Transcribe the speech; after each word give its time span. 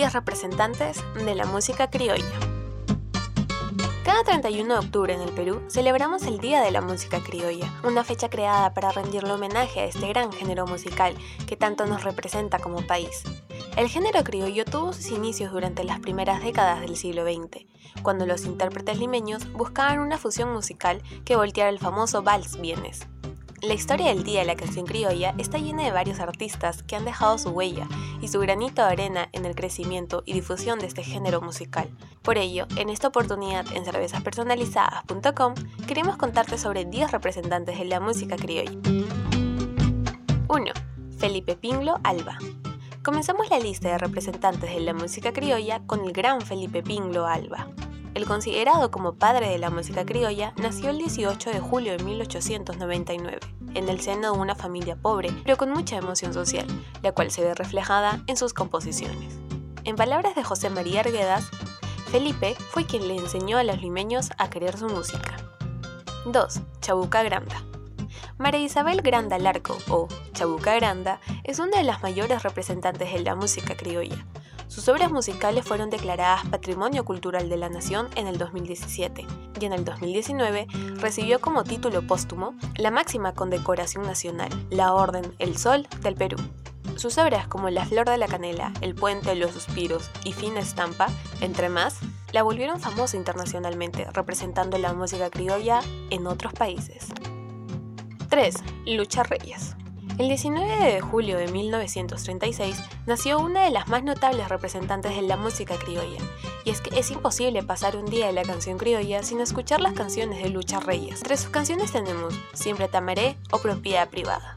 10 0.00 0.14
representantes 0.14 1.04
de 1.14 1.34
la 1.34 1.44
música 1.44 1.90
criolla. 1.90 2.24
Cada 4.02 4.24
31 4.24 4.72
de 4.72 4.80
octubre 4.80 5.12
en 5.12 5.20
el 5.20 5.28
Perú 5.28 5.60
celebramos 5.68 6.22
el 6.22 6.38
Día 6.38 6.62
de 6.62 6.70
la 6.70 6.80
Música 6.80 7.20
Criolla, 7.20 7.70
una 7.84 8.02
fecha 8.02 8.30
creada 8.30 8.72
para 8.72 8.92
rendirle 8.92 9.30
homenaje 9.30 9.80
a 9.80 9.84
este 9.84 10.08
gran 10.08 10.32
género 10.32 10.66
musical 10.66 11.14
que 11.46 11.58
tanto 11.58 11.84
nos 11.84 12.02
representa 12.02 12.58
como 12.60 12.86
país. 12.86 13.24
El 13.76 13.90
género 13.90 14.24
criollo 14.24 14.64
tuvo 14.64 14.94
sus 14.94 15.10
inicios 15.10 15.52
durante 15.52 15.84
las 15.84 16.00
primeras 16.00 16.42
décadas 16.42 16.80
del 16.80 16.96
siglo 16.96 17.24
XX, 17.24 17.66
cuando 18.02 18.24
los 18.24 18.46
intérpretes 18.46 18.98
limeños 18.98 19.52
buscaban 19.52 19.98
una 19.98 20.16
fusión 20.16 20.50
musical 20.50 21.02
que 21.26 21.36
volteara 21.36 21.68
el 21.68 21.78
famoso 21.78 22.22
vals 22.22 22.58
vienes. 22.58 23.06
La 23.62 23.74
historia 23.74 24.06
del 24.06 24.24
Día 24.24 24.40
de 24.40 24.46
la 24.46 24.56
Canción 24.56 24.86
Criolla 24.86 25.34
está 25.36 25.58
llena 25.58 25.84
de 25.84 25.90
varios 25.90 26.18
artistas 26.18 26.82
que 26.82 26.96
han 26.96 27.04
dejado 27.04 27.36
su 27.36 27.50
huella 27.50 27.86
y 28.22 28.28
su 28.28 28.40
granito 28.40 28.80
de 28.80 28.88
arena 28.88 29.28
en 29.32 29.44
el 29.44 29.54
crecimiento 29.54 30.22
y 30.24 30.32
difusión 30.32 30.78
de 30.78 30.86
este 30.86 31.02
género 31.02 31.42
musical. 31.42 31.90
Por 32.22 32.38
ello, 32.38 32.66
en 32.76 32.88
esta 32.88 33.08
oportunidad 33.08 33.66
en 33.74 33.84
cervezaspersonalizadas.com 33.84 35.54
queremos 35.86 36.16
contarte 36.16 36.56
sobre 36.56 36.86
10 36.86 37.12
representantes 37.12 37.78
de 37.78 37.84
la 37.84 38.00
música 38.00 38.36
criolla. 38.36 38.78
1. 40.48 40.72
Felipe 41.18 41.54
Pinglo 41.54 42.00
Alba. 42.02 42.38
Comenzamos 43.02 43.50
la 43.50 43.58
lista 43.58 43.90
de 43.90 43.98
representantes 43.98 44.74
de 44.74 44.80
la 44.80 44.94
música 44.94 45.34
criolla 45.34 45.80
con 45.86 46.06
el 46.06 46.12
gran 46.12 46.40
Felipe 46.40 46.82
Pinglo 46.82 47.26
Alba. 47.26 47.68
El 48.14 48.26
considerado 48.26 48.90
como 48.90 49.14
padre 49.14 49.48
de 49.48 49.58
la 49.58 49.70
música 49.70 50.04
criolla 50.04 50.52
nació 50.56 50.90
el 50.90 50.98
18 50.98 51.50
de 51.50 51.60
julio 51.60 51.96
de 51.96 52.02
1899, 52.02 53.38
en 53.74 53.88
el 53.88 54.00
seno 54.00 54.32
de 54.32 54.38
una 54.38 54.56
familia 54.56 54.96
pobre, 54.96 55.30
pero 55.44 55.56
con 55.56 55.70
mucha 55.70 55.96
emoción 55.96 56.34
social, 56.34 56.66
la 57.02 57.12
cual 57.12 57.30
se 57.30 57.42
ve 57.42 57.54
reflejada 57.54 58.22
en 58.26 58.36
sus 58.36 58.52
composiciones. 58.52 59.38
En 59.84 59.94
palabras 59.94 60.34
de 60.34 60.42
José 60.42 60.70
María 60.70 61.00
Arguedas, 61.00 61.48
Felipe 62.10 62.56
fue 62.70 62.84
quien 62.84 63.06
le 63.06 63.16
enseñó 63.16 63.58
a 63.58 63.64
los 63.64 63.80
limeños 63.80 64.30
a 64.38 64.50
querer 64.50 64.76
su 64.76 64.88
música. 64.88 65.36
2. 66.26 66.60
Chabuca 66.80 67.22
Granda. 67.22 67.62
María 68.36 68.60
Isabel 68.60 69.02
Granda 69.02 69.38
Larco, 69.38 69.78
o 69.88 70.08
Chabuca 70.32 70.74
Granda, 70.74 71.20
es 71.44 71.60
una 71.60 71.78
de 71.78 71.84
las 71.84 72.02
mayores 72.02 72.42
representantes 72.42 73.12
de 73.12 73.20
la 73.20 73.36
música 73.36 73.76
criolla, 73.76 74.26
sus 74.70 74.88
obras 74.88 75.10
musicales 75.10 75.64
fueron 75.66 75.90
declaradas 75.90 76.46
Patrimonio 76.46 77.04
Cultural 77.04 77.48
de 77.48 77.56
la 77.56 77.68
Nación 77.68 78.08
en 78.14 78.28
el 78.28 78.38
2017 78.38 79.26
y 79.60 79.64
en 79.64 79.72
el 79.72 79.84
2019 79.84 80.68
recibió 80.94 81.40
como 81.40 81.64
título 81.64 82.06
póstumo 82.06 82.54
la 82.76 82.92
máxima 82.92 83.34
condecoración 83.34 84.04
nacional, 84.04 84.48
la 84.70 84.94
Orden 84.94 85.34
El 85.40 85.58
Sol 85.58 85.88
del 86.02 86.14
Perú. 86.14 86.36
Sus 86.94 87.18
obras 87.18 87.48
como 87.48 87.68
La 87.68 87.84
Flor 87.84 88.08
de 88.08 88.16
la 88.16 88.28
Canela, 88.28 88.72
El 88.80 88.94
Puente 88.94 89.30
de 89.30 89.34
los 89.34 89.50
Suspiros 89.50 90.08
y 90.24 90.34
Fina 90.34 90.60
Estampa, 90.60 91.08
entre 91.40 91.68
más, 91.68 91.98
la 92.32 92.44
volvieron 92.44 92.78
famosa 92.78 93.16
internacionalmente, 93.16 94.06
representando 94.12 94.78
la 94.78 94.92
música 94.92 95.30
criolla 95.30 95.80
en 96.10 96.28
otros 96.28 96.52
países. 96.52 97.08
3. 98.28 98.54
Lucha 98.86 99.24
Reyes. 99.24 99.74
El 100.20 100.28
19 100.28 100.92
de 100.92 101.00
julio 101.00 101.38
de 101.38 101.48
1936 101.48 102.76
nació 103.06 103.38
una 103.38 103.64
de 103.64 103.70
las 103.70 103.88
más 103.88 104.04
notables 104.04 104.50
representantes 104.50 105.16
de 105.16 105.22
la 105.22 105.38
música 105.38 105.76
criolla, 105.78 106.20
y 106.62 106.68
es 106.68 106.82
que 106.82 107.00
es 107.00 107.10
imposible 107.10 107.62
pasar 107.62 107.96
un 107.96 108.04
día 108.04 108.26
de 108.26 108.34
la 108.34 108.42
canción 108.42 108.76
criolla 108.76 109.22
sin 109.22 109.40
escuchar 109.40 109.80
las 109.80 109.94
canciones 109.94 110.42
de 110.42 110.50
Lucha 110.50 110.78
Reyes. 110.78 111.22
Entre 111.22 111.38
sus 111.38 111.48
canciones 111.48 111.92
tenemos 111.92 112.38
Siempre 112.52 112.86
Tamaré 112.86 113.38
o 113.50 113.62
Propiedad 113.62 114.10
Privada. 114.10 114.56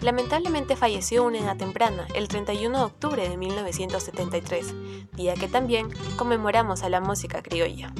Lamentablemente 0.00 0.76
falleció 0.76 1.24
una 1.24 1.38
edad 1.38 1.56
temprana, 1.56 2.06
el 2.14 2.28
31 2.28 2.78
de 2.78 2.84
octubre 2.84 3.28
de 3.28 3.36
1973, 3.36 4.74
día 5.16 5.34
que 5.34 5.48
también 5.48 5.88
conmemoramos 6.18 6.84
a 6.84 6.88
la 6.88 7.00
música 7.00 7.42
criolla. 7.42 7.92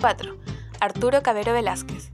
4. 0.00 0.36
Arturo 0.80 1.22
Cabero 1.22 1.52
Velázquez, 1.52 2.10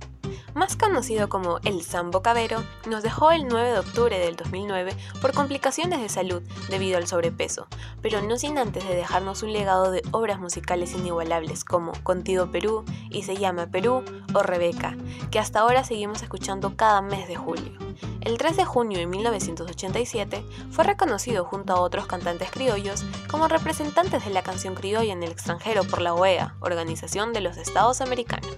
más 0.55 0.77
conocido 0.77 1.29
como 1.29 1.59
el 1.65 1.83
Sambo 1.83 2.23
Cabero, 2.23 2.63
nos 2.89 3.03
dejó 3.03 3.33
el 3.33 3.47
9 3.47 3.73
de 3.73 3.79
octubre 3.79 4.19
del 4.19 4.37
2009 4.37 4.97
por 5.21 5.33
complicaciones 5.33 6.01
de 6.01 6.09
salud 6.09 6.43
debido 6.69 6.97
al 6.97 7.07
sobrepeso, 7.07 7.67
pero 8.03 8.23
no 8.23 8.37
sin 8.37 8.59
antes 8.59 8.87
de 8.89 8.95
dejarnos 8.95 9.43
un 9.43 9.53
legado 9.53 9.91
de 9.91 10.03
obras 10.13 10.39
musicales 10.39 10.95
inigualables 10.95 11.65
como 11.65 11.93
Contigo 12.03 12.51
Perú 12.51 12.85
y 13.11 13.23
Se 13.23 13.37
llama 13.37 13.67
Perú 13.67 14.05
o 14.33 14.43
Rebeca, 14.43 14.97
que 15.31 15.39
hasta 15.39 15.61
ahora 15.61 15.85
seguimos 15.85 16.23
escuchando 16.23 16.77
cada 16.77 17.03
mes 17.03 17.29
de 17.29 17.37
julio. 17.37 17.73
El 18.21 18.39
3 18.39 18.57
de 18.57 18.65
junio 18.65 18.99
de 18.99 19.07
1987 19.07 20.45
fue 20.71 20.85
reconocido 20.85 21.45
junto 21.45 21.75
a 21.75 21.81
otros 21.81 22.07
cantantes 22.07 22.51
criollos 22.51 23.05
como 23.31 23.49
representantes 23.49 24.25
de 24.25 24.31
la 24.31 24.43
canción 24.43 24.75
criolla 24.75 25.13
en 25.13 25.23
el 25.23 25.31
extranjero 25.31 25.85
por 25.85 26.01
la 26.01 26.15
OEA, 26.15 26.55
Organización 26.61 27.33
de 27.33 27.41
los 27.41 27.57
Estados 27.57 28.01
Americanos. 28.01 28.57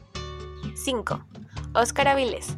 5. 0.74 1.20
Óscar 1.76 2.08
Avilés. 2.08 2.56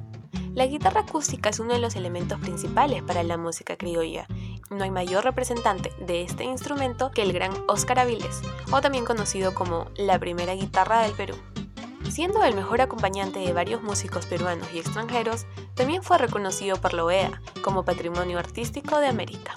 La 0.55 0.67
guitarra 0.67 1.01
acústica 1.01 1.49
es 1.49 1.59
uno 1.59 1.75
de 1.75 1.81
los 1.81 1.97
elementos 1.97 2.39
principales 2.39 3.03
para 3.03 3.25
la 3.25 3.37
música 3.37 3.77
criolla. 3.77 4.29
No 4.71 4.85
hay 4.85 4.93
mayor 4.93 5.25
representante 5.25 5.93
de 6.07 6.23
este 6.23 6.45
instrumento 6.45 7.11
que 7.11 7.23
el 7.23 7.33
gran 7.33 7.51
Óscar 7.67 7.99
Avilés, 7.99 8.41
o 8.71 8.81
también 8.81 9.05
conocido 9.05 9.55
como 9.55 9.91
la 9.97 10.21
primera 10.21 10.55
guitarra 10.55 11.03
del 11.03 11.15
Perú. 11.15 11.35
Siendo 12.09 12.45
el 12.45 12.55
mejor 12.55 12.81
acompañante 12.81 13.41
de 13.41 13.53
varios 13.53 13.83
músicos 13.83 14.25
peruanos 14.27 14.69
y 14.73 14.79
extranjeros, 14.79 15.47
también 15.75 16.05
fue 16.05 16.19
reconocido 16.19 16.77
por 16.77 16.95
la 16.95 17.05
OEA 17.05 17.43
como 17.65 17.85
Patrimonio 17.85 18.39
Artístico 18.39 19.01
de 19.01 19.09
América. 19.09 19.53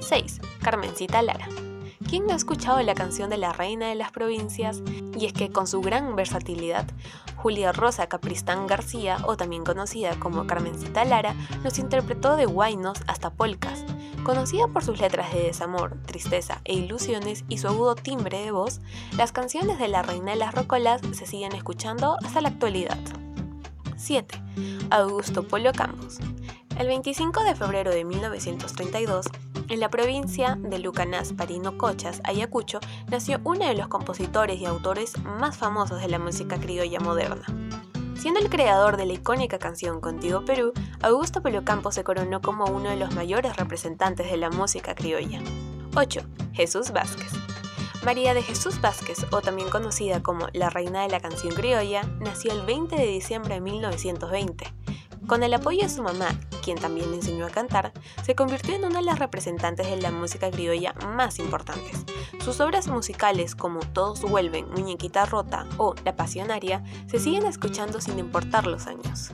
6. 0.00 0.40
Carmencita 0.60 1.22
Lara. 1.22 1.48
¿Quién 2.08 2.24
no 2.24 2.34
ha 2.34 2.36
escuchado 2.36 2.80
la 2.82 2.94
canción 2.94 3.30
de 3.30 3.36
la 3.36 3.52
Reina 3.52 3.88
de 3.88 3.96
las 3.96 4.12
Provincias? 4.12 4.80
Y 5.18 5.26
es 5.26 5.32
que 5.32 5.50
con 5.50 5.66
su 5.66 5.80
gran 5.80 6.14
versatilidad, 6.14 6.86
Julia 7.34 7.72
Rosa 7.72 8.06
Capristán 8.06 8.68
García, 8.68 9.18
o 9.26 9.36
también 9.36 9.64
conocida 9.64 10.14
como 10.20 10.46
Carmencita 10.46 11.04
Lara, 11.04 11.34
nos 11.64 11.80
interpretó 11.80 12.36
de 12.36 12.46
guainos 12.46 12.98
hasta 13.08 13.30
polcas. 13.30 13.84
Conocida 14.22 14.68
por 14.68 14.84
sus 14.84 15.00
letras 15.00 15.34
de 15.34 15.42
desamor, 15.42 16.00
tristeza 16.06 16.60
e 16.64 16.74
ilusiones 16.74 17.44
y 17.48 17.58
su 17.58 17.66
agudo 17.66 17.96
timbre 17.96 18.38
de 18.38 18.52
voz, 18.52 18.80
las 19.16 19.32
canciones 19.32 19.80
de 19.80 19.88
la 19.88 20.02
Reina 20.02 20.30
de 20.30 20.38
las 20.38 20.54
Rocolas 20.54 21.00
se 21.10 21.26
siguen 21.26 21.56
escuchando 21.56 22.18
hasta 22.24 22.40
la 22.40 22.50
actualidad. 22.50 22.98
7. 23.96 24.40
Augusto 24.90 25.48
Polo 25.48 25.72
Campos. 25.72 26.18
El 26.78 26.86
25 26.86 27.42
de 27.42 27.56
febrero 27.56 27.90
de 27.90 28.04
1932, 28.04 29.26
en 29.68 29.80
la 29.80 29.90
provincia 29.90 30.58
de 30.60 30.78
Lucanás, 30.78 31.32
Parinocochas, 31.32 32.20
Ayacucho, 32.24 32.80
nació 33.08 33.40
uno 33.44 33.66
de 33.66 33.74
los 33.74 33.88
compositores 33.88 34.60
y 34.60 34.66
autores 34.66 35.12
más 35.24 35.56
famosos 35.56 36.00
de 36.00 36.08
la 36.08 36.18
música 36.18 36.58
criolla 36.58 37.00
moderna. 37.00 37.44
Siendo 38.16 38.40
el 38.40 38.48
creador 38.48 38.96
de 38.96 39.06
la 39.06 39.12
icónica 39.12 39.58
canción 39.58 40.00
Contigo 40.00 40.44
Perú, 40.44 40.72
Augusto 41.02 41.42
Pelocampo 41.42 41.92
se 41.92 42.04
coronó 42.04 42.40
como 42.40 42.64
uno 42.64 42.90
de 42.90 42.96
los 42.96 43.14
mayores 43.14 43.56
representantes 43.56 44.30
de 44.30 44.36
la 44.36 44.50
música 44.50 44.94
criolla. 44.94 45.40
8. 45.94 46.20
Jesús 46.52 46.92
Vázquez. 46.92 47.32
María 48.04 48.34
de 48.34 48.42
Jesús 48.42 48.80
Vázquez, 48.80 49.26
o 49.32 49.40
también 49.40 49.68
conocida 49.68 50.22
como 50.22 50.46
la 50.52 50.70
reina 50.70 51.02
de 51.02 51.08
la 51.08 51.20
canción 51.20 51.54
criolla, 51.54 52.02
nació 52.20 52.52
el 52.52 52.62
20 52.62 52.96
de 52.96 53.06
diciembre 53.06 53.54
de 53.54 53.60
1920. 53.60 54.72
Con 55.26 55.42
el 55.42 55.54
apoyo 55.54 55.82
de 55.82 55.88
su 55.88 56.04
mamá, 56.04 56.28
quien 56.62 56.78
también 56.78 57.10
le 57.10 57.16
enseñó 57.16 57.46
a 57.46 57.50
cantar, 57.50 57.92
se 58.22 58.36
convirtió 58.36 58.76
en 58.76 58.84
una 58.84 59.00
de 59.00 59.04
las 59.04 59.18
representantes 59.18 59.90
de 59.90 59.96
la 60.00 60.12
música 60.12 60.52
criolla 60.52 60.94
más 61.14 61.40
importantes. 61.40 62.04
Sus 62.44 62.60
obras 62.60 62.86
musicales 62.86 63.56
como 63.56 63.80
Todos 63.80 64.22
vuelven, 64.22 64.70
Muñequita 64.70 65.26
rota 65.26 65.66
o 65.78 65.96
La 66.04 66.14
Pasionaria 66.14 66.84
se 67.08 67.18
siguen 67.18 67.44
escuchando 67.44 68.00
sin 68.00 68.20
importar 68.20 68.68
los 68.68 68.86
años. 68.86 69.32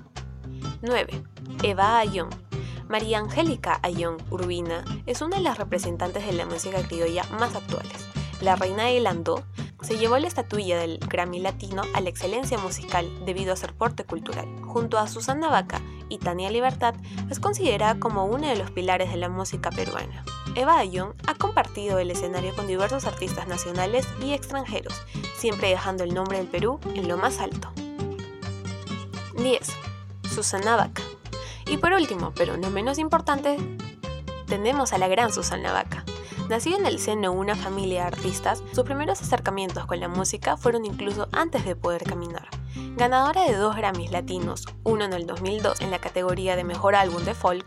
9. 0.81 1.25
Eva 1.63 1.99
Ayón. 1.99 2.31
María 2.89 3.19
Angélica 3.19 3.79
Ayón 3.83 4.17
Urbina 4.31 4.85
es 5.05 5.21
una 5.21 5.37
de 5.37 5.43
las 5.43 5.59
representantes 5.59 6.25
de 6.27 6.33
la 6.33 6.47
música 6.47 6.83
criolla 6.83 7.25
más 7.39 7.55
actuales. 7.55 8.07
La 8.41 8.57
reina 8.57 8.87
de 8.87 8.99
Landó 9.01 9.45
se 9.83 9.99
llevó 9.99 10.19
la 10.19 10.29
estatuilla 10.29 10.79
del 10.79 10.99
Grammy 10.99 11.41
Latino 11.41 11.83
a 11.95 12.01
la 12.01 12.09
excelencia 12.09 12.59
musical 12.59 13.09
debido 13.25 13.53
a 13.53 13.57
su 13.57 13.67
aporte 13.67 14.05
cultural. 14.05 14.47
Junto 14.63 14.99
a 14.99 15.09
Susana 15.09 15.49
Vaca 15.49 15.81
y 16.09 16.19
Tania 16.19 16.51
Libertad, 16.51 16.95
es 17.31 17.41
considerada 17.41 17.99
como 17.99 18.25
uno 18.25 18.49
de 18.49 18.57
los 18.57 18.71
pilares 18.71 19.11
de 19.11 19.17
la 19.17 19.29
música 19.29 19.71
peruana. 19.71 20.25
Eva 20.55 20.79
Ayón 20.79 21.15
ha 21.27 21.35
compartido 21.35 21.99
el 21.99 22.11
escenario 22.11 22.55
con 22.55 22.67
diversos 22.67 23.07
artistas 23.07 23.49
nacionales 23.49 24.07
y 24.23 24.33
extranjeros, 24.33 24.95
siempre 25.37 25.69
dejando 25.69 26.05
el 26.05 26.15
nombre 26.15 26.39
del 26.39 26.47
Perú 26.47 26.79
en 26.95 27.09
lo 27.09 27.17
más 27.17 27.39
alto. 27.39 27.73
10. 29.37 29.61
Susana 30.33 30.77
Vaca. 30.77 31.03
Y 31.67 31.79
por 31.79 31.93
último, 31.93 32.33
pero 32.37 32.57
no 32.57 32.71
menos 32.71 32.99
importante, 32.99 33.57
tenemos 34.47 34.93
a 34.93 34.99
la 34.99 35.09
gran 35.09 35.33
Susana 35.33 35.73
Vaca. 35.73 36.05
Nacida 36.53 36.77
en 36.77 36.85
el 36.85 36.99
seno 36.99 37.23
de 37.23 37.29
una 37.31 37.57
familia 37.57 38.03
de 38.03 38.09
artistas, 38.09 38.63
sus 38.75 38.85
primeros 38.85 39.23
acercamientos 39.23 39.87
con 39.87 39.99
la 40.01 40.09
música 40.09 40.59
fueron 40.59 40.85
incluso 40.85 41.27
antes 41.33 41.65
de 41.65 41.77
poder 41.77 42.05
caminar. 42.05 42.47
Ganadora 42.95 43.45
de 43.45 43.55
dos 43.55 43.75
Grammys 43.75 44.13
latinos, 44.13 44.67
uno 44.85 45.07
en 45.07 45.15
el 45.15 45.27
2002 45.27 45.81
en 45.81 45.91
la 45.91 45.99
categoría 45.99 46.55
de 46.55 46.65
Mejor 46.65 46.95
Álbum 46.95 47.25
de 47.25 47.33
Folk 47.33 47.65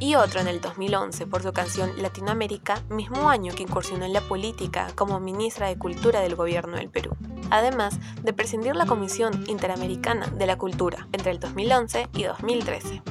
y 0.00 0.14
otro 0.14 0.40
en 0.40 0.48
el 0.48 0.62
2011 0.62 1.26
por 1.26 1.42
su 1.42 1.52
canción 1.52 1.92
Latinoamérica, 2.00 2.82
mismo 2.88 3.28
año 3.28 3.54
que 3.54 3.64
incursionó 3.64 4.06
en 4.06 4.14
la 4.14 4.22
política 4.22 4.86
como 4.94 5.20
ministra 5.20 5.68
de 5.68 5.76
Cultura 5.76 6.20
del 6.20 6.34
gobierno 6.34 6.78
del 6.78 6.88
Perú, 6.88 7.14
además 7.50 7.98
de 8.22 8.32
presidir 8.32 8.74
la 8.76 8.86
Comisión 8.86 9.44
Interamericana 9.46 10.28
de 10.28 10.46
la 10.46 10.56
Cultura 10.56 11.06
entre 11.12 11.32
el 11.32 11.38
2011 11.38 12.08
y 12.14 12.22
2013. 12.22 13.02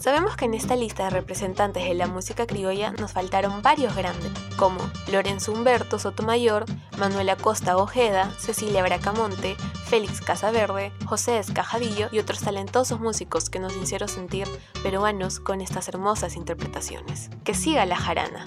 Sabemos 0.00 0.34
que 0.34 0.46
en 0.46 0.54
esta 0.54 0.76
lista 0.76 1.04
de 1.04 1.10
representantes 1.10 1.84
de 1.84 1.92
la 1.92 2.06
música 2.06 2.46
criolla 2.46 2.90
nos 2.92 3.12
faltaron 3.12 3.60
varios 3.60 3.94
grandes, 3.94 4.32
como 4.56 4.80
Lorenzo 5.12 5.52
Humberto 5.52 5.98
Sotomayor, 5.98 6.64
Manuel 6.98 7.28
Acosta 7.28 7.76
Ojeda, 7.76 8.30
Cecilia 8.38 8.82
Bracamonte, 8.82 9.56
Félix 9.84 10.22
Casaverde, 10.22 10.90
José 11.04 11.38
Escajadillo 11.38 12.08
y 12.10 12.18
otros 12.18 12.40
talentosos 12.40 12.98
músicos 12.98 13.50
que 13.50 13.58
nos 13.58 13.76
hicieron 13.76 14.08
sentir 14.08 14.48
peruanos 14.82 15.38
con 15.38 15.60
estas 15.60 15.86
hermosas 15.88 16.34
interpretaciones. 16.34 17.28
Que 17.44 17.52
siga 17.52 17.84
la 17.84 17.96
jarana. 17.96 18.42